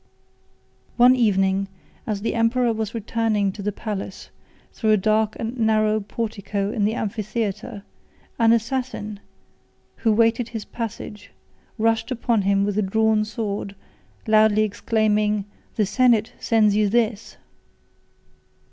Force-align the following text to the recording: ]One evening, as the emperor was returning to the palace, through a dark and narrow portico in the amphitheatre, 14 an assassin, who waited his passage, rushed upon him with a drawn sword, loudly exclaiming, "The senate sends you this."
]One 1.03 1.15
evening, 1.15 1.67
as 2.07 2.21
the 2.21 2.33
emperor 2.33 2.73
was 2.73 2.95
returning 2.95 3.51
to 3.51 3.61
the 3.61 3.71
palace, 3.71 4.31
through 4.73 4.93
a 4.93 4.97
dark 4.97 5.35
and 5.39 5.55
narrow 5.59 5.99
portico 5.99 6.71
in 6.71 6.85
the 6.85 6.95
amphitheatre, 6.95 7.83
14 8.37 8.39
an 8.39 8.51
assassin, 8.51 9.19
who 9.97 10.11
waited 10.11 10.49
his 10.49 10.65
passage, 10.65 11.29
rushed 11.77 12.09
upon 12.09 12.41
him 12.41 12.63
with 12.65 12.79
a 12.79 12.81
drawn 12.81 13.23
sword, 13.23 13.75
loudly 14.25 14.63
exclaiming, 14.63 15.45
"The 15.75 15.85
senate 15.85 16.33
sends 16.39 16.75
you 16.75 16.89
this." 16.89 17.37